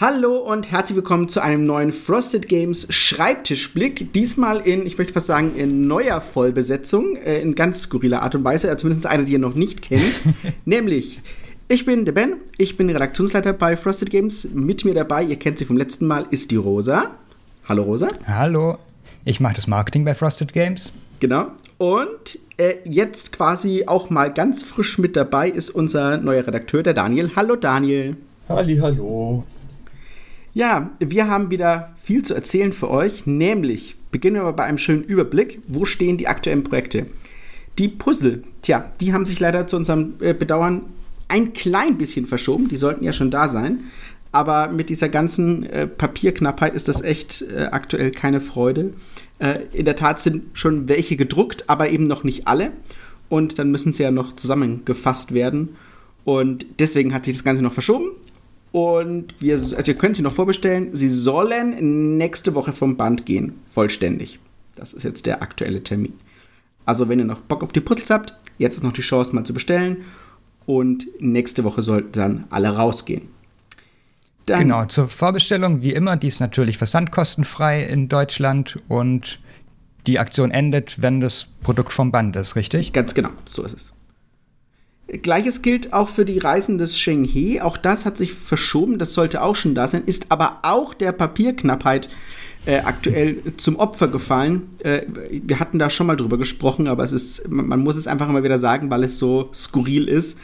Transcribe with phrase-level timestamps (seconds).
[0.00, 4.12] Hallo und herzlich willkommen zu einem neuen Frosted Games Schreibtischblick.
[4.12, 8.44] Diesmal in, ich möchte fast sagen, in neuer Vollbesetzung, äh, in ganz skurriler Art und
[8.44, 10.20] Weise, also zumindest eine, die ihr noch nicht kennt.
[10.64, 11.20] Nämlich,
[11.66, 14.48] ich bin der Ben, ich bin Redaktionsleiter bei Frosted Games.
[14.54, 17.16] Mit mir dabei, ihr kennt sie vom letzten Mal, ist die Rosa.
[17.68, 18.06] Hallo Rosa.
[18.24, 18.78] Hallo,
[19.24, 20.92] ich mache das Marketing bei Frosted Games.
[21.18, 21.48] Genau.
[21.78, 26.94] Und äh, jetzt quasi auch mal ganz frisch mit dabei ist unser neuer Redakteur, der
[26.94, 27.32] Daniel.
[27.34, 28.16] Hallo Daniel.
[28.48, 29.42] Halli, hallo.
[30.58, 35.04] Ja, wir haben wieder viel zu erzählen für euch, nämlich beginnen wir bei einem schönen
[35.04, 35.60] Überblick.
[35.68, 37.06] Wo stehen die aktuellen Projekte?
[37.78, 40.82] Die Puzzle, tja, die haben sich leider zu unserem äh, Bedauern
[41.28, 42.66] ein klein bisschen verschoben.
[42.66, 43.84] Die sollten ja schon da sein.
[44.32, 48.94] Aber mit dieser ganzen äh, Papierknappheit ist das echt äh, aktuell keine Freude.
[49.72, 52.72] In der Tat sind schon welche gedruckt, aber eben noch nicht alle.
[53.28, 55.76] Und dann müssen sie ja noch zusammengefasst werden.
[56.24, 58.10] Und deswegen hat sich das Ganze noch verschoben.
[58.72, 60.94] Und wir, also ihr könnt sie noch vorbestellen.
[60.94, 64.38] Sie sollen nächste Woche vom Band gehen, vollständig.
[64.76, 66.14] Das ist jetzt der aktuelle Termin.
[66.84, 69.44] Also wenn ihr noch Bock auf die Puzzles habt, jetzt ist noch die Chance mal
[69.44, 69.98] zu bestellen.
[70.66, 73.22] Und nächste Woche sollten dann alle rausgehen.
[74.46, 79.40] Dann genau, zur Vorbestellung, wie immer, die ist natürlich versandkostenfrei in Deutschland und
[80.06, 82.92] die Aktion endet, wenn das Produkt vom Band ist, richtig?
[82.92, 83.92] Ganz genau, so ist es.
[85.08, 87.64] Gleiches gilt auch für die Reisen des Shenghe.
[87.64, 88.98] Auch das hat sich verschoben.
[88.98, 90.02] Das sollte auch schon da sein.
[90.04, 92.10] Ist aber auch der Papierknappheit
[92.66, 94.68] äh, aktuell zum Opfer gefallen.
[94.80, 98.06] Äh, wir hatten da schon mal drüber gesprochen, aber es ist, man, man, muss es
[98.06, 100.38] einfach immer wieder sagen, weil es so skurril ist.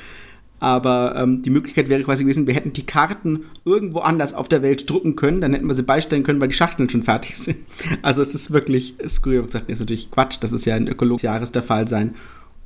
[0.60, 4.62] Aber ähm, die Möglichkeit wäre quasi gewesen, wir hätten die Karten irgendwo anders auf der
[4.62, 7.58] Welt drucken können, dann hätten wir sie beistellen können, weil die Schachteln schon fertig sind.
[8.00, 9.44] Also es ist wirklich skurril.
[9.50, 12.14] Das ist natürlich Quatsch, das ist ja in ökologisches Jahres der Fall sein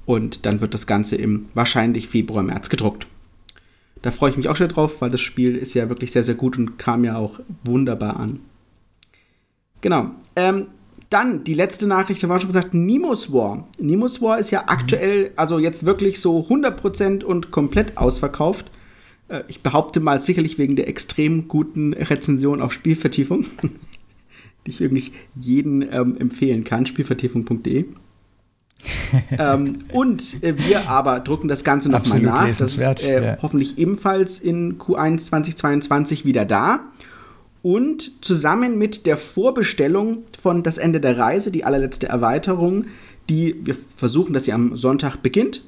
[0.09, 3.07] und dann wird das Ganze im wahrscheinlich Februar, März gedruckt.
[4.01, 6.35] Da freue ich mich auch schon drauf, weil das Spiel ist ja wirklich sehr, sehr
[6.35, 8.41] gut und kam ja auch wunderbar an.
[9.83, 10.13] Genau.
[10.35, 10.69] Ähm,
[11.11, 13.69] dann die letzte Nachricht, da war schon gesagt, Nemo's War.
[13.79, 18.71] Nemo's War ist ja aktuell, also jetzt wirklich so 100% und komplett ausverkauft.
[19.29, 23.45] Äh, ich behaupte mal sicherlich wegen der extrem guten Rezension auf Spielvertiefung,
[24.67, 27.85] die ich wirklich jeden ähm, empfehlen kann, spielvertiefung.de.
[29.39, 32.47] ähm, und äh, wir aber drucken das Ganze nochmal nach.
[32.47, 33.39] Das ist äh, ja.
[33.43, 36.81] hoffentlich ebenfalls in Q1 2022 wieder da.
[37.63, 42.87] Und zusammen mit der Vorbestellung von Das Ende der Reise, die allerletzte Erweiterung,
[43.29, 45.65] die wir versuchen, dass sie am Sonntag beginnt,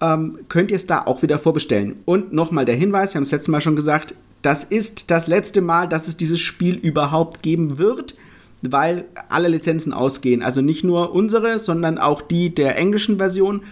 [0.00, 1.96] ähm, könnt ihr es da auch wieder vorbestellen.
[2.04, 5.60] Und nochmal der Hinweis, wir haben es letzte Mal schon gesagt, das ist das letzte
[5.60, 8.16] Mal, dass es dieses Spiel überhaupt geben wird
[8.62, 10.42] weil alle Lizenzen ausgehen.
[10.42, 13.62] Also nicht nur unsere, sondern auch die der englischen Version.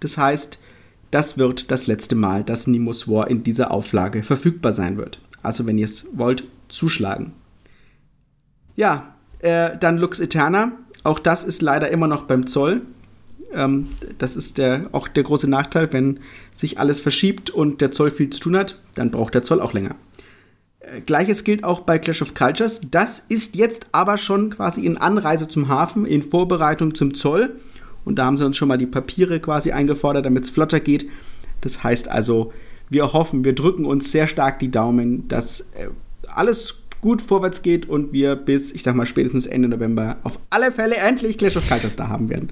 [0.00, 0.58] Das heißt,
[1.10, 5.20] das wird das letzte Mal, dass Nemo's War in dieser Auflage verfügbar sein wird.
[5.42, 7.32] Also wenn ihr es wollt, zuschlagen.
[8.74, 10.72] Ja, äh, dann Lux Eterna.
[11.04, 12.82] Auch das ist leider immer noch beim Zoll.
[13.52, 16.20] Ähm, das ist der, auch der große Nachteil, wenn
[16.52, 19.72] sich alles verschiebt und der Zoll viel zu tun hat, dann braucht der Zoll auch
[19.72, 19.94] länger.
[21.04, 22.80] Gleiches gilt auch bei Clash of Cultures.
[22.90, 27.56] Das ist jetzt aber schon quasi in Anreise zum Hafen, in Vorbereitung zum Zoll.
[28.04, 31.06] Und da haben sie uns schon mal die Papiere quasi eingefordert, damit es flotter geht.
[31.60, 32.52] Das heißt also,
[32.88, 35.88] wir hoffen, wir drücken uns sehr stark die Daumen, dass äh,
[36.28, 40.70] alles gut vorwärts geht und wir bis, ich sag mal, spätestens Ende November auf alle
[40.72, 42.50] Fälle endlich Clash of Cultures da haben werden.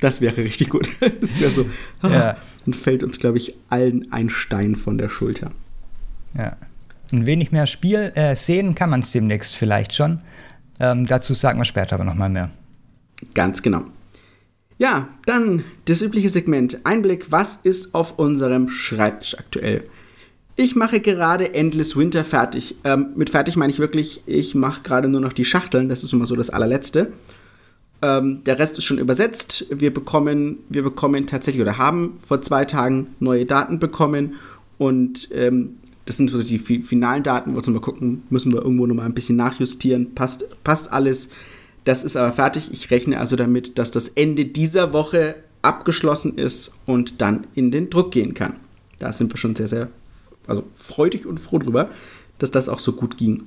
[0.00, 0.88] Das wäre richtig gut.
[1.20, 1.66] Das wäre so.
[2.02, 2.36] Ja.
[2.64, 5.50] Dann fällt uns, glaube ich, allen ein Stein von der Schulter.
[6.36, 6.56] Ja.
[7.12, 10.20] Ein wenig mehr Spiel äh, sehen kann man es demnächst vielleicht schon.
[10.80, 12.50] Ähm, dazu sagen wir später aber nochmal mehr.
[13.34, 13.84] Ganz genau.
[14.78, 16.78] Ja, dann das übliche Segment.
[16.84, 19.84] Einblick, was ist auf unserem Schreibtisch aktuell?
[20.56, 22.76] Ich mache gerade Endless Winter fertig.
[22.84, 25.88] Ähm, mit fertig meine ich wirklich, ich mache gerade nur noch die Schachteln.
[25.88, 27.12] Das ist immer so das allerletzte.
[28.02, 29.66] Ähm, der Rest ist schon übersetzt.
[29.70, 34.34] Wir bekommen, wir bekommen tatsächlich oder haben vor zwei Tagen neue Daten bekommen.
[34.78, 38.86] Und ähm, das sind so die finalen Daten, wo wir mal gucken, müssen wir irgendwo
[38.86, 40.14] noch mal ein bisschen nachjustieren.
[40.14, 41.30] Passt, passt alles.
[41.84, 42.70] Das ist aber fertig.
[42.72, 47.88] Ich rechne also damit, dass das Ende dieser Woche abgeschlossen ist und dann in den
[47.88, 48.54] Druck gehen kann.
[48.98, 49.88] Da sind wir schon sehr, sehr
[50.46, 51.88] also freudig und froh drüber,
[52.38, 53.44] dass das auch so gut ging.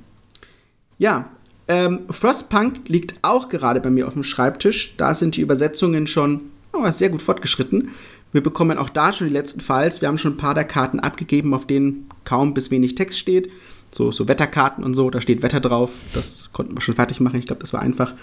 [0.98, 1.30] Ja,
[1.68, 4.96] ähm, Frostpunk liegt auch gerade bei mir auf dem Schreibtisch.
[4.98, 6.42] Da sind die Übersetzungen schon
[6.74, 7.90] oh, sehr gut fortgeschritten.
[8.38, 10.00] Wir bekommen auch da schon die letzten Files.
[10.02, 13.50] Wir haben schon ein paar der Karten abgegeben, auf denen kaum bis wenig Text steht.
[13.92, 15.90] So, so Wetterkarten und so, da steht Wetter drauf.
[16.14, 17.40] Das konnten wir schon fertig machen.
[17.40, 18.14] Ich glaube, das war einfach.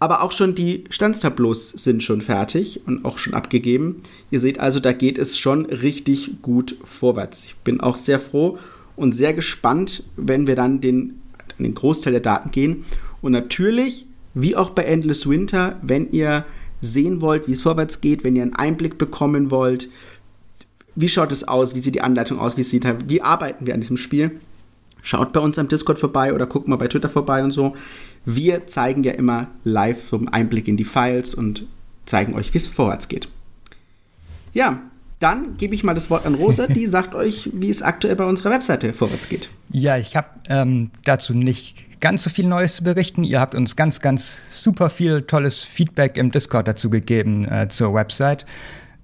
[0.00, 4.02] Aber auch schon die Standstableaus sind schon fertig und auch schon abgegeben.
[4.30, 7.46] Ihr seht also, da geht es schon richtig gut vorwärts.
[7.46, 8.58] Ich bin auch sehr froh
[8.96, 11.22] und sehr gespannt, wenn wir dann den,
[11.58, 12.84] den Großteil der Daten gehen.
[13.22, 16.44] Und natürlich, wie auch bei Endless Winter, wenn ihr
[16.84, 19.88] sehen wollt, wie es vorwärts geht, wenn ihr einen Einblick bekommen wollt,
[20.94, 23.80] wie schaut es aus, wie sieht die Anleitung aus, wie sieht wie arbeiten wir an
[23.80, 24.38] diesem Spiel,
[25.02, 27.74] schaut bei uns am Discord vorbei oder guckt mal bei Twitter vorbei und so.
[28.24, 31.66] Wir zeigen ja immer live so einen Einblick in die Files und
[32.06, 33.28] zeigen euch, wie es vorwärts geht.
[34.52, 34.82] Ja,
[35.24, 38.26] dann gebe ich mal das Wort an Rosa, die sagt euch, wie es aktuell bei
[38.26, 39.48] unserer Webseite vorwärts geht.
[39.70, 43.24] Ja, ich habe ähm, dazu nicht ganz so viel Neues zu berichten.
[43.24, 47.94] Ihr habt uns ganz, ganz super viel tolles Feedback im Discord dazu gegeben äh, zur
[47.94, 48.44] Website,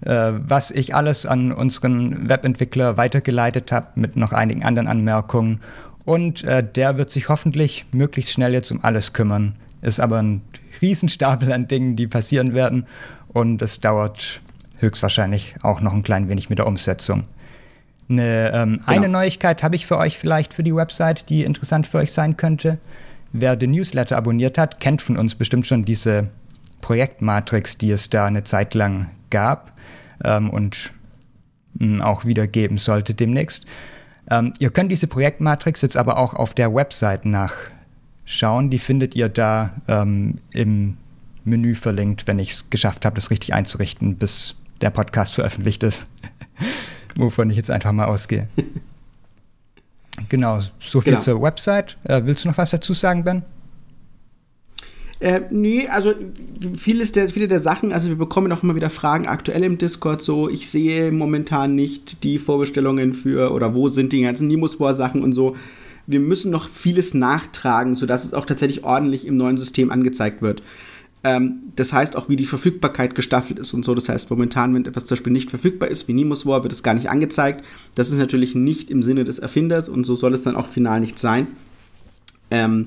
[0.03, 5.61] äh, was ich alles an unseren Webentwickler weitergeleitet habe mit noch einigen anderen Anmerkungen.
[6.05, 9.55] Und äh, der wird sich hoffentlich möglichst schnell jetzt um alles kümmern.
[9.81, 10.43] Ist aber ein
[10.83, 12.85] Riesenstapel an Dingen, die passieren werden.
[13.29, 14.43] Und es dauert
[14.81, 17.25] höchstwahrscheinlich auch noch ein klein wenig mit der Umsetzung.
[18.09, 18.83] Eine, ähm, genau.
[18.87, 22.37] eine Neuigkeit habe ich für euch vielleicht für die Website, die interessant für euch sein
[22.37, 22.79] könnte.
[23.33, 26.29] Wer den Newsletter abonniert hat, kennt von uns bestimmt schon diese
[26.81, 29.73] Projektmatrix, die es da eine Zeit lang gab
[30.25, 30.93] ähm, und
[31.75, 33.65] mh, hm, auch wieder geben sollte demnächst.
[34.29, 38.71] Ähm, ihr könnt diese Projektmatrix jetzt aber auch auf der Website nachschauen.
[38.71, 40.97] Die findet ihr da ähm, im
[41.45, 46.07] Menü verlinkt, wenn ich es geschafft habe, das richtig einzurichten, bis der Podcast veröffentlicht ist.
[47.17, 48.49] Wovon ich jetzt einfach mal ausgehe.
[50.29, 51.23] genau, so viel genau.
[51.23, 51.97] zur Website.
[52.05, 53.43] Äh, willst du noch was dazu sagen, Ben?
[55.21, 56.15] Äh, nee, also
[56.79, 60.23] vieles der, viele der Sachen, also wir bekommen auch immer wieder Fragen aktuell im Discord
[60.23, 65.35] so, ich sehe momentan nicht die Vorbestellungen für oder wo sind die ganzen Nimusbohr-Sachen und
[65.35, 65.57] so.
[66.07, 70.63] Wir müssen noch vieles nachtragen, sodass es auch tatsächlich ordentlich im neuen System angezeigt wird.
[71.23, 73.95] Ähm, das heißt auch, wie die Verfügbarkeit gestaffelt ist und so.
[73.95, 76.83] Das heißt, momentan, wenn etwas zum Beispiel nicht verfügbar ist, wie Nimus War, wird es
[76.83, 77.65] gar nicht angezeigt.
[77.95, 81.01] Das ist natürlich nicht im Sinne des Erfinders und so soll es dann auch final
[81.01, 81.49] nicht sein.
[82.51, 82.87] Ähm,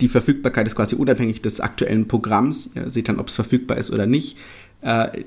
[0.00, 2.70] die Verfügbarkeit ist quasi unabhängig des aktuellen Programms.
[2.74, 4.36] Ihr seht dann, ob es verfügbar ist oder nicht.
[4.82, 5.24] Äh,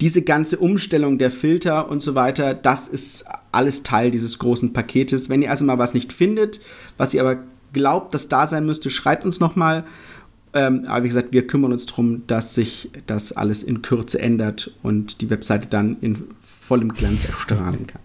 [0.00, 5.28] diese ganze Umstellung der Filter und so weiter, das ist alles Teil dieses großen Paketes.
[5.28, 6.60] Wenn ihr also mal was nicht findet,
[6.96, 7.38] was ihr aber
[7.72, 9.84] glaubt, dass da sein müsste, schreibt uns nochmal.
[10.54, 14.70] Ähm, aber wie gesagt, wir kümmern uns darum, dass sich das alles in Kürze ändert
[14.82, 18.02] und die Webseite dann in vollem Glanz erstrahlen kann.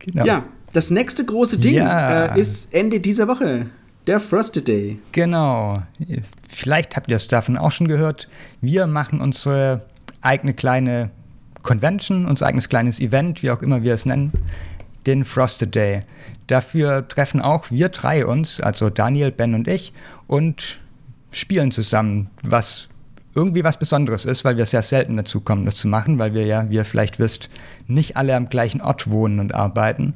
[0.00, 0.26] Genau.
[0.26, 2.34] Ja, das nächste große Ding ja.
[2.34, 3.66] äh, ist Ende dieser Woche.
[4.06, 4.98] Der Frosted Day.
[5.12, 5.82] Genau.
[6.46, 8.28] Vielleicht habt ihr es davon auch schon gehört.
[8.60, 9.86] Wir machen unsere
[10.20, 11.10] eigene kleine
[11.62, 14.32] Convention, unser eigenes kleines Event, wie auch immer wir es nennen,
[15.06, 16.02] den Frosted Day.
[16.46, 19.92] Dafür treffen auch wir drei uns, also Daniel, Ben und ich,
[20.26, 20.78] und
[21.30, 22.88] spielen zusammen, was
[23.34, 26.46] irgendwie was Besonderes ist, weil wir sehr selten dazu kommen, das zu machen, weil wir
[26.46, 27.50] ja, wie ihr vielleicht wisst,
[27.86, 30.14] nicht alle am gleichen Ort wohnen und arbeiten.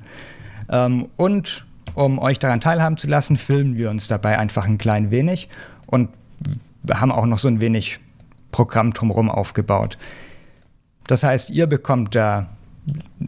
[0.69, 5.11] Ähm, und um euch daran teilhaben zu lassen, filmen wir uns dabei einfach ein klein
[5.11, 5.49] wenig
[5.87, 6.11] und
[6.91, 7.99] haben auch noch so ein wenig
[8.53, 9.99] Programm drumherum aufgebaut.
[11.07, 12.49] Das heißt, ihr bekommt da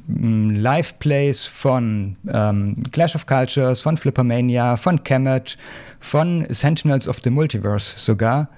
[0.08, 5.56] Live-Plays von ähm, Clash of Cultures, von Flippermania, von Kemet,
[5.98, 8.48] von Sentinels of the Multiverse sogar.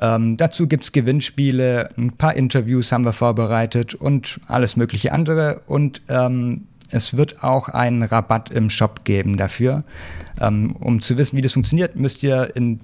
[0.00, 5.60] Ähm, dazu gibt es Gewinnspiele, ein paar Interviews haben wir vorbereitet und alles mögliche andere.
[5.66, 9.84] Und ähm, es wird auch einen Rabatt im Shop geben dafür.
[10.40, 12.80] Ähm, um zu wissen, wie das funktioniert, müsst ihr in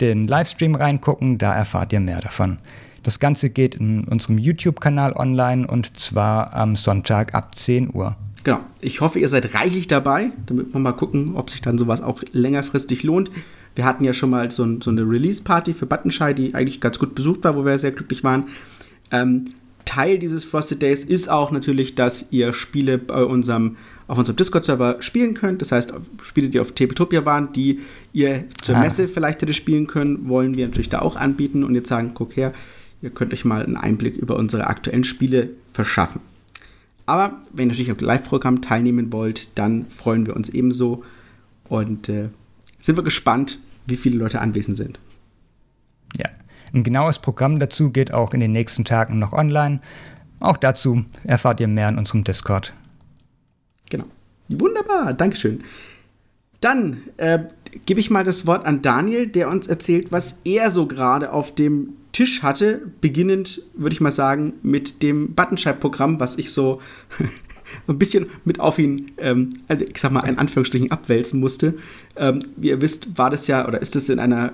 [0.00, 2.58] den Livestream reingucken, da erfahrt ihr mehr davon.
[3.04, 8.16] Das Ganze geht in unserem YouTube-Kanal online und zwar am Sonntag ab 10 Uhr.
[8.44, 8.60] Genau.
[8.80, 12.22] Ich hoffe, ihr seid reichlich dabei, damit wir mal gucken, ob sich dann sowas auch
[12.32, 13.30] längerfristig lohnt.
[13.74, 16.98] Wir hatten ja schon mal so, ein, so eine Release-Party für Buttonschei, die eigentlich ganz
[16.98, 18.44] gut besucht war, wo wir sehr glücklich waren.
[19.10, 19.50] Ähm,
[19.84, 23.76] Teil dieses Frosted Days ist auch natürlich, dass ihr Spiele bei unserem,
[24.08, 25.60] auf unserem Discord-Server spielen könnt.
[25.60, 25.92] Das heißt,
[26.22, 27.80] Spiele, die auf Tabletopia waren, die
[28.14, 28.80] ihr zur ah.
[28.80, 32.36] Messe vielleicht hätte spielen können, wollen wir natürlich da auch anbieten und jetzt sagen, guck
[32.36, 32.52] her,
[33.04, 36.22] Ihr könnt euch mal einen Einblick über unsere aktuellen Spiele verschaffen.
[37.04, 41.04] Aber wenn ihr natürlich auf dem Live-Programm teilnehmen wollt, dann freuen wir uns ebenso
[41.68, 42.30] und äh,
[42.80, 44.98] sind wir gespannt, wie viele Leute anwesend sind.
[46.16, 46.30] Ja,
[46.72, 49.80] ein genaues Programm dazu geht auch in den nächsten Tagen noch online.
[50.40, 52.72] Auch dazu erfahrt ihr mehr in unserem Discord.
[53.90, 54.06] Genau.
[54.48, 55.62] Wunderbar, Dankeschön.
[56.62, 57.40] Dann äh,
[57.84, 61.54] gebe ich mal das Wort an Daniel, der uns erzählt, was er so gerade auf
[61.54, 66.80] dem Tisch hatte, beginnend, würde ich mal sagen, mit dem Buttonscheib-Programm, was ich so
[67.88, 71.74] ein bisschen mit auf ihn, ähm, also ich sag mal, in Anführungsstrichen abwälzen musste.
[72.16, 74.52] Ähm, wie ihr wisst, war das ja, oder ist das in einer,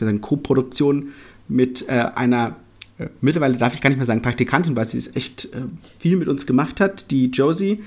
[0.00, 1.08] einer Co-Produktion
[1.48, 2.56] mit äh, einer,
[2.98, 5.62] äh, mittlerweile darf ich gar nicht mehr sagen Praktikantin, weil sie es echt äh,
[5.98, 7.80] viel mit uns gemacht hat, die Josie,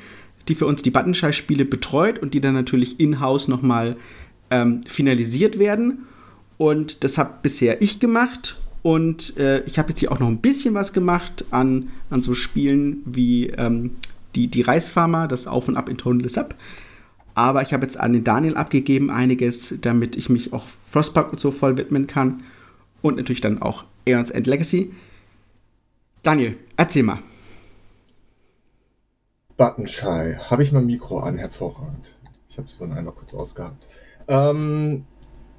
[0.50, 3.96] die für uns die Buttonschei-Spiele betreut und die dann natürlich in-house nochmal
[4.51, 6.08] ähm, finalisiert werden.
[6.58, 8.58] Und das habe bisher ich gemacht.
[8.84, 12.36] Und äh, ich habe jetzt hier auch noch ein bisschen was gemacht an, an so
[12.36, 13.96] Spielen wie ähm,
[14.36, 16.54] die, die Reisfarmer, das Auf und Ab in Tonal Up.
[17.34, 21.40] Aber ich habe jetzt an den Daniel abgegeben einiges, damit ich mich auch Frostpunk und
[21.40, 22.44] so voll widmen kann.
[23.02, 24.94] Und natürlich dann auch Aeons End Legacy.
[26.22, 27.20] Daniel, erzähl mal.
[29.58, 30.36] Buttonshy.
[30.50, 31.38] Habe ich mein Mikro an?
[31.38, 32.18] Hervorragend.
[32.50, 33.88] Ich habe es vorhin einmal kurz ausgehabt.
[34.28, 35.06] Ähm,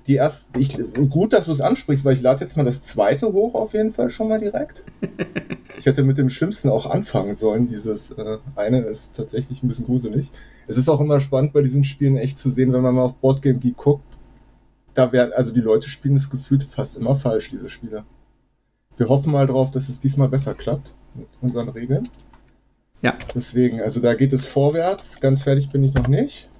[0.06, 0.76] die erste, ich,
[1.10, 3.90] gut, dass du es ansprichst, weil ich lade jetzt mal das zweite hoch auf jeden
[3.90, 4.84] Fall schon mal direkt.
[5.76, 7.66] Ich hätte mit dem Schlimmsten auch anfangen sollen.
[7.66, 10.30] Dieses äh, eine ist tatsächlich ein bisschen gruselig.
[10.68, 13.16] Es ist auch immer spannend bei diesen Spielen echt zu sehen, wenn man mal auf
[13.16, 14.20] Boardgame Geek guckt.
[14.94, 18.04] Da werden, also die Leute spielen es gefühlt fast immer falsch, diese Spiele.
[18.96, 22.08] Wir hoffen mal drauf, dass es diesmal besser klappt mit unseren Regeln.
[23.02, 23.18] Ja.
[23.34, 25.18] Deswegen, also da geht es vorwärts.
[25.18, 26.50] Ganz fertig bin ich noch nicht.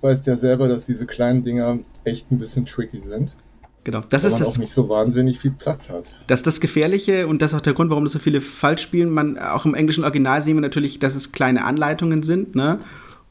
[0.00, 3.36] Du weißt ja selber, dass diese kleinen Dinger echt ein bisschen tricky sind.
[3.84, 4.48] Genau, das ist man das.
[4.48, 6.14] auch nicht so wahnsinnig viel Platz hat.
[6.26, 8.82] Das ist das Gefährliche und das ist auch der Grund, warum das so viele falsch
[8.82, 9.10] spielen.
[9.10, 12.80] Man, auch im englischen Original sehen wir natürlich, dass es kleine Anleitungen sind, ne?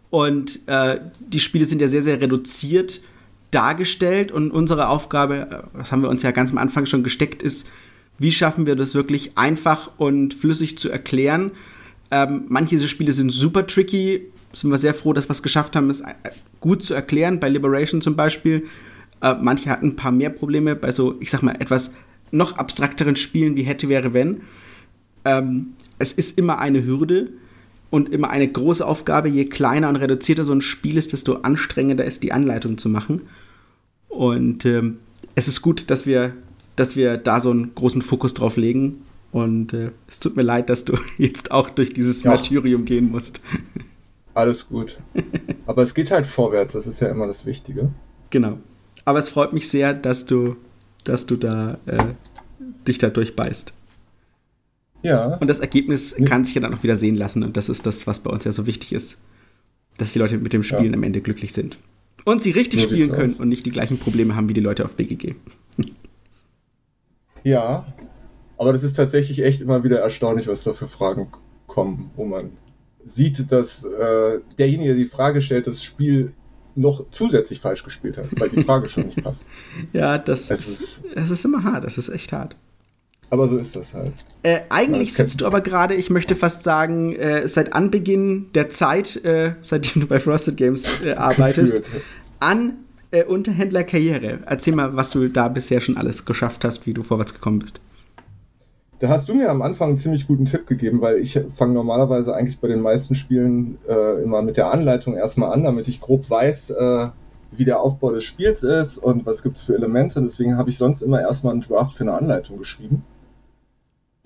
[0.09, 3.01] Und äh, die Spiele sind ja sehr, sehr reduziert
[3.51, 7.41] dargestellt und unsere Aufgabe, äh, das haben wir uns ja ganz am Anfang schon gesteckt,
[7.43, 7.67] ist,
[8.17, 11.51] wie schaffen wir das wirklich einfach und flüssig zu erklären.
[12.11, 15.75] Ähm, manche dieser Spiele sind super tricky, sind wir sehr froh, dass wir es geschafft
[15.75, 16.13] haben, es äh,
[16.59, 17.39] gut zu erklären.
[17.39, 18.65] Bei Liberation zum Beispiel.
[19.21, 21.93] Äh, manche hatten ein paar mehr Probleme bei so, ich sag mal, etwas
[22.31, 24.41] noch abstrakteren Spielen wie hätte, wäre, wenn.
[25.25, 27.29] Ähm, es ist immer eine Hürde
[27.89, 29.29] und immer eine große Aufgabe.
[29.29, 33.23] Je kleiner und reduzierter so ein Spiel ist, desto anstrengender ist die Anleitung zu machen.
[34.07, 34.97] Und ähm,
[35.35, 36.33] es ist gut, dass wir,
[36.75, 39.01] dass wir da so einen großen Fokus drauf legen.
[39.31, 42.31] Und äh, es tut mir leid, dass du jetzt auch durch dieses ja.
[42.31, 43.41] Martyrium gehen musst.
[44.39, 44.97] Alles gut.
[45.65, 47.91] Aber es geht halt vorwärts, das ist ja immer das Wichtige.
[48.29, 48.57] Genau.
[49.03, 50.55] Aber es freut mich sehr, dass du,
[51.03, 51.97] dass du da äh,
[52.87, 53.73] dich da durchbeißt.
[55.03, 55.35] Ja.
[55.35, 56.25] Und das Ergebnis ja.
[56.25, 57.43] kann sich ja dann auch wieder sehen lassen.
[57.43, 59.21] Und das ist das, was bei uns ja so wichtig ist.
[59.97, 60.93] Dass die Leute mit dem Spielen ja.
[60.93, 61.77] am Ende glücklich sind.
[62.23, 63.41] Und sie richtig so spielen können aus.
[63.41, 65.35] und nicht die gleichen Probleme haben wie die Leute auf BGG.
[67.43, 67.85] ja.
[68.57, 71.29] Aber das ist tatsächlich echt immer wieder erstaunlich, was da für Fragen
[71.67, 72.51] kommen, wo man
[73.05, 76.33] sieht, dass äh, derjenige, der die Frage stellt, das Spiel
[76.75, 79.49] noch zusätzlich falsch gespielt hat, weil die Frage schon nicht passt.
[79.93, 82.55] Ja, das, es ist, das ist immer hart, das ist echt hart.
[83.31, 84.13] Aber so ist das halt.
[84.41, 89.23] Äh, eigentlich sitzt du aber gerade, ich möchte fast sagen, äh, seit Anbeginn der Zeit,
[89.23, 92.03] äh, seitdem du bei Frosted Games äh, arbeitest, Geführt.
[92.39, 92.73] an
[93.11, 94.39] äh, Unterhändlerkarriere.
[94.45, 97.79] Erzähl mal, was du da bisher schon alles geschafft hast, wie du vorwärts gekommen bist.
[98.99, 102.35] Da hast du mir am Anfang einen ziemlich guten Tipp gegeben, weil ich fange normalerweise
[102.35, 106.29] eigentlich bei den meisten Spielen äh, immer mit der Anleitung erstmal an, damit ich grob
[106.29, 107.07] weiß, äh,
[107.51, 110.21] wie der Aufbau des Spiels ist und was gibt es für Elemente.
[110.21, 113.05] Deswegen habe ich sonst immer erstmal einen Draft für eine Anleitung geschrieben.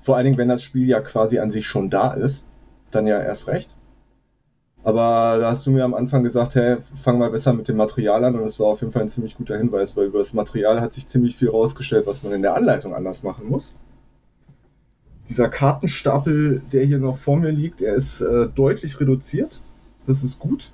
[0.02, 2.44] Vor allen Dingen, wenn das Spiel ja quasi an sich schon da ist,
[2.90, 3.70] dann ja erst recht.
[4.84, 8.26] Aber da hast du mir am Anfang gesagt, hey, fang mal besser mit dem Material
[8.26, 10.82] an und das war auf jeden Fall ein ziemlich guter Hinweis, weil über das Material
[10.82, 13.76] hat sich ziemlich viel rausgestellt, was man in der Anleitung anders machen muss
[15.34, 19.62] dieser Kartenstapel, der hier noch vor mir liegt, er ist äh, deutlich reduziert.
[20.06, 20.72] Das ist gut.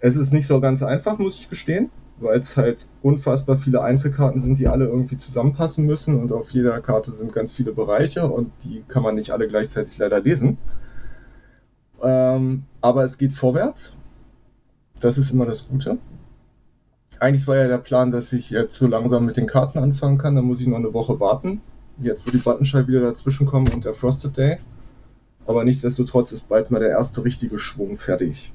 [0.00, 1.88] Es ist nicht so ganz einfach, muss ich gestehen,
[2.18, 6.78] weil es halt unfassbar viele Einzelkarten sind, die alle irgendwie zusammenpassen müssen und auf jeder
[6.82, 10.58] Karte sind ganz viele Bereiche und die kann man nicht alle gleichzeitig leider lesen.
[12.02, 13.96] Ähm, aber es geht vorwärts.
[15.00, 15.96] Das ist immer das Gute.
[17.18, 20.34] Eigentlich war ja der Plan, dass ich jetzt so langsam mit den Karten anfangen kann.
[20.34, 21.62] Da muss ich noch eine Woche warten
[21.98, 24.58] Jetzt wird die Buttonschei wieder dazwischen kommen und der Frosted Day.
[25.46, 28.52] Aber nichtsdestotrotz ist bald mal der erste richtige Schwung fertig.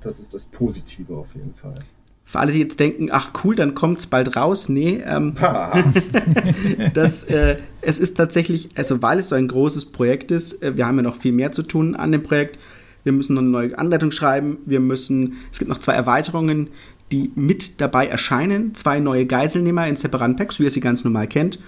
[0.00, 1.80] Das ist das Positive auf jeden Fall.
[2.24, 4.68] Für alle, die jetzt denken, ach cool, dann kommt es bald raus.
[4.68, 5.34] Nee, ähm,
[6.94, 10.86] das, äh, es ist tatsächlich, also weil es so ein großes Projekt ist, äh, wir
[10.86, 12.58] haben ja noch viel mehr zu tun an dem Projekt.
[13.04, 14.58] Wir müssen noch eine neue Anleitung schreiben.
[14.64, 16.70] Wir müssen, es gibt noch zwei Erweiterungen,
[17.12, 18.74] die mit dabei erscheinen.
[18.74, 21.60] Zwei neue Geiselnehmer in separaten Packs, wie ihr sie ganz normal kennt.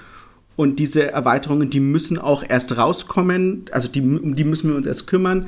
[0.58, 4.88] Und diese Erweiterungen, die müssen auch erst rauskommen, also die, um die müssen wir uns
[4.88, 5.46] erst kümmern.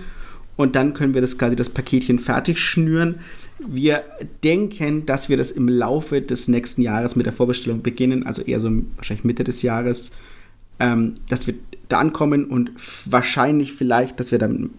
[0.54, 3.16] Und dann können wir das quasi das Paketchen fertig schnüren.
[3.58, 4.04] Wir
[4.44, 8.60] denken, dass wir das im Laufe des nächsten Jahres mit der Vorbestellung beginnen, also eher
[8.60, 10.12] so wahrscheinlich Mitte des Jahres,
[10.78, 11.54] ähm, dass wir
[11.88, 12.70] da ankommen und
[13.04, 14.70] wahrscheinlich vielleicht, dass wir dann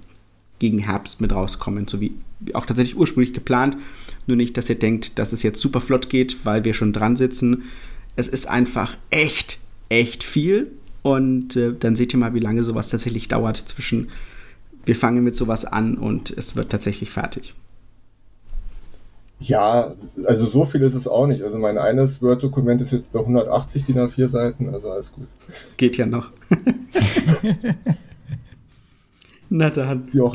[0.59, 2.13] gegen Herbst mit rauskommen, so wie
[2.53, 3.75] auch tatsächlich ursprünglich geplant.
[4.27, 7.17] Nur nicht, dass ihr denkt, dass es jetzt super flott geht, weil wir schon dran
[7.17, 7.63] sitzen.
[8.15, 9.59] Es ist einfach echt
[9.91, 10.71] echt viel.
[11.03, 14.09] Und äh, dann seht ihr mal, wie lange sowas tatsächlich dauert zwischen
[14.85, 17.53] wir fangen mit sowas an und es wird tatsächlich fertig.
[19.39, 19.93] Ja,
[20.25, 21.43] also so viel ist es auch nicht.
[21.43, 25.27] Also mein eines Word-Dokument ist jetzt bei 180 DIN A4 Seiten, also alles gut.
[25.77, 26.31] Geht ja noch.
[29.49, 30.09] Na dann.
[30.13, 30.31] Ja.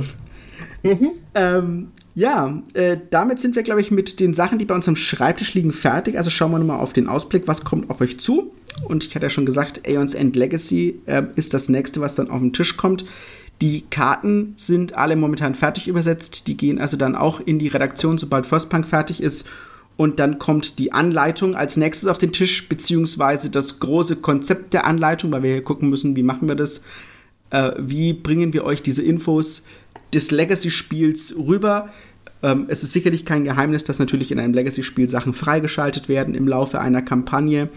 [0.94, 1.10] Mhm.
[1.34, 4.96] Ähm, ja, äh, damit sind wir, glaube ich, mit den Sachen, die bei uns am
[4.96, 6.16] Schreibtisch liegen, fertig.
[6.16, 8.52] Also schauen wir nochmal auf den Ausblick, was kommt auf euch zu.
[8.88, 12.30] Und ich hatte ja schon gesagt, Aeons End Legacy äh, ist das nächste, was dann
[12.30, 13.04] auf den Tisch kommt.
[13.60, 16.46] Die Karten sind alle momentan fertig übersetzt.
[16.46, 19.48] Die gehen also dann auch in die Redaktion, sobald Frostpunk fertig ist.
[19.96, 24.86] Und dann kommt die Anleitung als nächstes auf den Tisch, beziehungsweise das große Konzept der
[24.86, 26.82] Anleitung, weil wir hier gucken müssen, wie machen wir das,
[27.50, 29.64] äh, wie bringen wir euch diese Infos
[30.12, 31.88] des Legacy-Spiels rüber.
[32.42, 36.48] Ähm, es ist sicherlich kein Geheimnis, dass natürlich in einem Legacy-Spiel Sachen freigeschaltet werden im
[36.48, 37.68] Laufe einer Kampagne.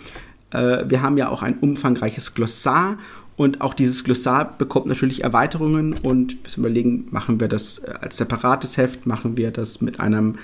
[0.51, 2.97] Äh, wir haben ja auch ein umfangreiches Glossar
[3.39, 8.17] und auch dieses Glossar bekommt natürlich Erweiterungen und wir überlegen, machen wir das äh, als
[8.17, 10.35] separates Heft, machen wir das mit einem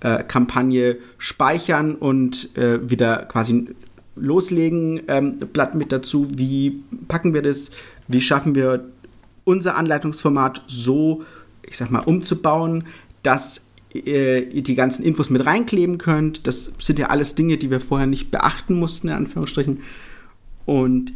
[0.00, 3.74] äh, Kampagne speichern und äh, wieder quasi
[4.16, 7.72] loslegen, ähm, Blatt mit dazu, wie packen wir das,
[8.06, 8.84] wie schaffen wir
[9.44, 11.22] unser Anleitungsformat so,
[11.62, 12.84] ich sag mal, umzubauen,
[13.22, 16.46] dass ihr die ganzen Infos mit reinkleben könnt.
[16.46, 19.82] Das sind ja alles Dinge, die wir vorher nicht beachten mussten, in Anführungsstrichen.
[20.66, 21.12] Und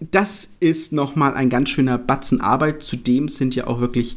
[0.00, 2.82] das ist nochmal ein ganz schöner Batzen Arbeit.
[2.82, 4.16] Zudem sind ja auch wirklich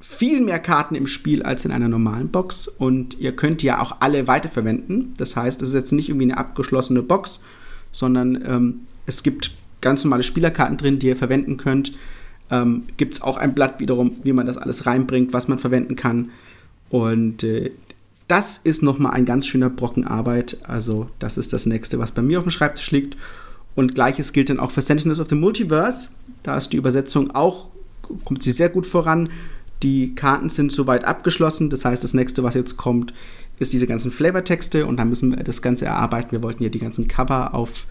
[0.00, 3.98] viel mehr Karten im Spiel als in einer normalen Box und ihr könnt ja auch
[4.00, 5.14] alle weiterverwenden.
[5.16, 7.40] Das heißt, es ist jetzt nicht irgendwie eine abgeschlossene Box,
[7.92, 11.92] sondern ähm, es gibt ganz normale Spielerkarten drin, die ihr verwenden könnt.
[12.52, 15.96] Ähm, gibt es auch ein Blatt wiederum, wie man das alles reinbringt, was man verwenden
[15.96, 16.30] kann.
[16.90, 17.72] Und äh,
[18.28, 20.58] das ist nochmal ein ganz schöner Brocken Arbeit.
[20.62, 23.16] Also das ist das nächste, was bei mir auf dem Schreibtisch liegt.
[23.74, 26.10] Und gleiches gilt dann auch für Sentinels of the Multiverse.
[26.42, 27.68] Da ist die Übersetzung auch,
[28.24, 29.30] kommt sie sehr gut voran.
[29.82, 31.70] Die Karten sind soweit abgeschlossen.
[31.70, 33.14] Das heißt, das nächste, was jetzt kommt,
[33.58, 36.32] ist diese ganzen Flavortexte und da müssen wir das Ganze erarbeiten.
[36.32, 37.86] Wir wollten ja die ganzen Cover auf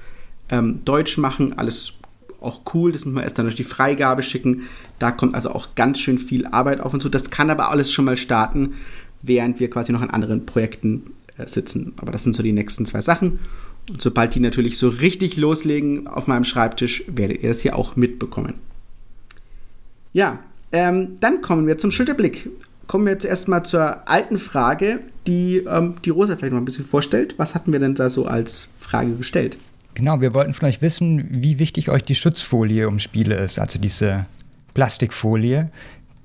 [0.50, 1.58] ähm, Deutsch machen.
[1.58, 1.94] Alles
[2.42, 2.92] auch cool.
[2.92, 4.64] Das müssen wir erst dann durch die Freigabe schicken.
[5.00, 7.10] Da kommt also auch ganz schön viel Arbeit auf uns zu.
[7.10, 8.74] Das kann aber alles schon mal starten,
[9.22, 11.94] während wir quasi noch an anderen Projekten äh, sitzen.
[11.98, 13.40] Aber das sind so die nächsten zwei Sachen.
[13.90, 17.96] Und sobald die natürlich so richtig loslegen auf meinem Schreibtisch, werdet ihr das hier auch
[17.96, 18.56] mitbekommen.
[20.14, 20.40] Ja,
[20.72, 22.50] ähm, dann kommen wir zum Schulterblick.
[22.88, 26.86] Kommen wir jetzt erstmal zur alten Frage, die ähm, die Rosa vielleicht noch ein bisschen
[26.86, 27.36] vorstellt.
[27.38, 29.58] Was hatten wir denn da so als Frage gestellt?
[29.94, 33.78] Genau, wir wollten von euch wissen, wie wichtig euch die Schutzfolie um Spiele ist, also
[33.78, 34.26] diese
[34.74, 35.70] Plastikfolie,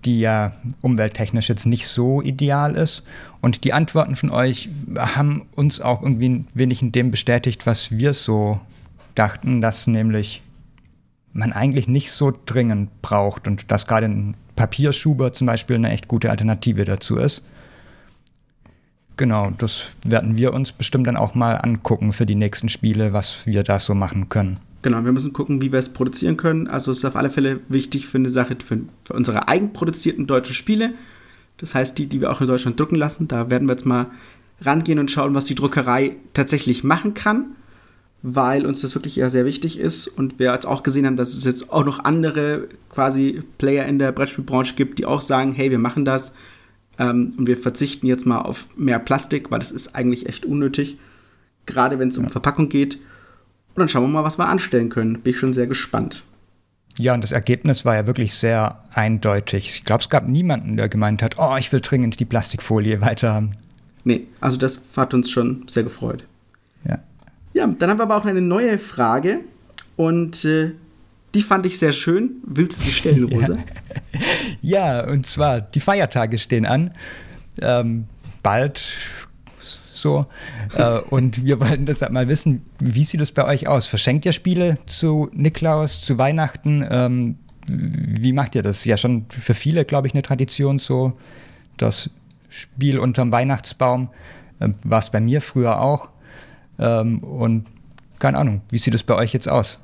[0.04, 0.52] die ja
[0.82, 3.02] umwelttechnisch jetzt nicht so ideal ist.
[3.40, 7.90] Und die Antworten von euch haben uns auch irgendwie ein wenig in dem bestätigt, was
[7.90, 8.60] wir so
[9.14, 10.42] dachten, dass nämlich
[11.32, 16.08] man eigentlich nicht so dringend braucht und dass gerade ein Papierschuber zum Beispiel eine echt
[16.08, 17.44] gute Alternative dazu ist.
[19.16, 23.46] Genau, das werden wir uns bestimmt dann auch mal angucken für die nächsten Spiele, was
[23.46, 24.60] wir da so machen können.
[24.82, 26.68] Genau, wir müssen gucken, wie wir es produzieren können.
[26.68, 30.54] Also es ist auf alle Fälle wichtig für eine Sache, für, für unsere eigenproduzierten deutschen
[30.54, 30.92] Spiele.
[31.56, 33.26] Das heißt, die, die wir auch in Deutschland drucken lassen.
[33.26, 34.06] Da werden wir jetzt mal
[34.60, 37.56] rangehen und schauen, was die Druckerei tatsächlich machen kann,
[38.22, 40.08] weil uns das wirklich eher sehr wichtig ist.
[40.08, 43.98] Und wir jetzt auch gesehen haben, dass es jetzt auch noch andere quasi Player in
[43.98, 46.34] der Brettspielbranche gibt, die auch sagen, hey, wir machen das
[46.98, 50.98] ähm, und wir verzichten jetzt mal auf mehr Plastik, weil das ist eigentlich echt unnötig.
[51.66, 52.30] Gerade wenn es um ja.
[52.30, 52.96] Verpackung geht.
[52.96, 55.20] Und dann schauen wir mal, was wir anstellen können.
[55.20, 56.22] Bin ich schon sehr gespannt.
[56.98, 59.76] Ja, und das Ergebnis war ja wirklich sehr eindeutig.
[59.76, 63.34] Ich glaube, es gab niemanden, der gemeint hat, oh, ich will dringend die Plastikfolie weiter
[63.34, 63.52] haben.
[64.04, 66.24] Nee, also das hat uns schon sehr gefreut.
[66.88, 66.98] Ja.
[67.52, 69.40] Ja, dann haben wir aber auch eine neue Frage.
[69.96, 70.72] Und äh,
[71.34, 72.36] die fand ich sehr schön.
[72.44, 73.54] Willst du sie stellen, Rosa?
[73.54, 74.20] ja.
[74.62, 76.92] Ja, und zwar, die Feiertage stehen an.
[77.60, 78.06] Ähm,
[78.42, 78.82] bald
[79.96, 80.26] so.
[80.76, 83.86] äh, und wir wollten deshalb mal wissen, wie sieht es bei euch aus?
[83.86, 86.86] Verschenkt ihr Spiele zu Niklaus, zu Weihnachten?
[86.88, 87.38] Ähm,
[87.68, 88.84] wie macht ihr das?
[88.84, 91.14] Ja, schon für viele, glaube ich, eine Tradition, so
[91.76, 92.10] das
[92.48, 94.10] Spiel unterm Weihnachtsbaum.
[94.60, 96.10] Äh, War es bei mir früher auch.
[96.78, 97.66] Ähm, und
[98.18, 99.80] keine Ahnung, wie sieht es bei euch jetzt aus?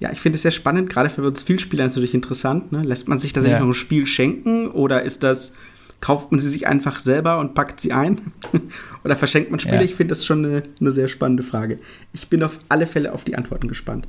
[0.00, 2.70] Ja, ich finde es sehr spannend, gerade für uns Vielspieler natürlich interessant.
[2.70, 2.82] Ne?
[2.82, 3.64] Lässt man sich tatsächlich ja.
[3.64, 5.54] noch ein Spiel schenken oder ist das,
[6.00, 8.32] kauft man sie sich einfach selber und packt sie ein?
[9.04, 9.78] oder verschenkt man Spiele?
[9.78, 9.82] Ja.
[9.82, 11.78] Ich finde das schon eine, eine sehr spannende Frage.
[12.12, 14.06] Ich bin auf alle Fälle auf die Antworten gespannt.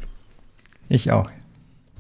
[0.89, 1.30] Ich auch.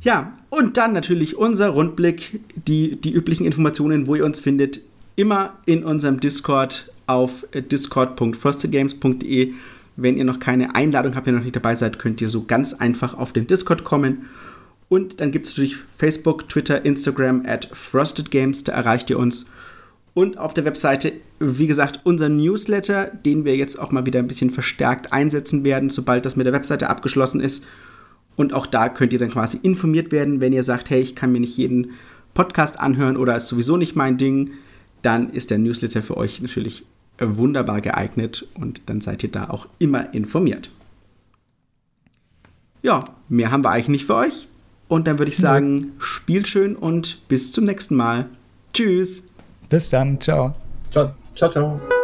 [0.01, 4.79] Ja, und dann natürlich unser Rundblick, die, die üblichen Informationen, wo ihr uns findet,
[5.15, 9.53] immer in unserem Discord auf discord.frostedgames.de
[10.01, 12.73] wenn ihr noch keine Einladung habt, ihr noch nicht dabei seid, könnt ihr so ganz
[12.73, 14.25] einfach auf den Discord kommen
[14.87, 19.45] Und dann gibt es natürlich Facebook, Twitter, Instagram at Frosted Games, da erreicht ihr uns.
[20.15, 24.27] Und auf der Webseite, wie gesagt, unser Newsletter, den wir jetzt auch mal wieder ein
[24.27, 27.67] bisschen verstärkt einsetzen werden, sobald das mit der Webseite abgeschlossen ist.
[28.35, 31.31] Und auch da könnt ihr dann quasi informiert werden, wenn ihr sagt, hey, ich kann
[31.31, 31.91] mir nicht jeden
[32.33, 34.51] Podcast anhören oder ist sowieso nicht mein Ding,
[35.01, 36.83] dann ist der Newsletter für euch natürlich
[37.21, 40.69] wunderbar geeignet und dann seid ihr da auch immer informiert.
[42.81, 44.47] Ja, mehr haben wir eigentlich nicht für euch.
[44.87, 48.25] Und dann würde ich sagen, spielt schön und bis zum nächsten Mal.
[48.73, 49.23] Tschüss.
[49.69, 50.19] Bis dann.
[50.19, 50.55] Ciao.
[50.89, 51.51] Ciao, ciao.
[51.51, 51.98] ciao.